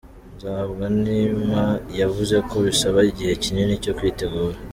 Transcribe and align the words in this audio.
Nzahabwanima 0.35 1.63
yavuze 1.99 2.35
ko 2.49 2.55
bisaba 2.65 2.99
igihe 3.11 3.33
kinini 3.43 3.73
cyo 3.83 3.93
kwitegura. 3.97 4.57